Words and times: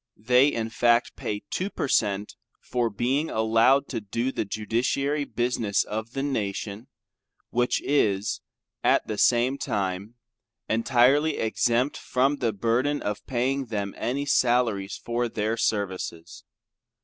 they 0.17 0.47
in 0.47 0.67
fact 0.67 1.15
pay 1.15 1.43
two 1.51 1.69
per 1.69 1.87
Ct. 1.87 2.35
for 2.59 2.89
being 2.89 3.29
allowed 3.29 3.87
to 3.87 4.01
do 4.01 4.31
the 4.31 4.43
Judiciary 4.45 5.25
business 5.25 5.83
of 5.83 6.13
the 6.13 6.23
Nation, 6.23 6.87
which 7.51 7.79
is 7.83 8.41
at 8.83 9.05
the 9.05 9.19
same 9.19 9.59
time 9.59 10.15
entirely 10.67 11.37
exempt 11.37 11.97
from 11.97 12.37
the 12.37 12.51
burden 12.51 12.99
of 13.03 13.23
paying 13.27 13.65
them 13.67 13.93
any 13.95 14.25
salaries 14.25 14.95
for 14.97 15.29
their 15.29 15.55
services. 15.55 16.45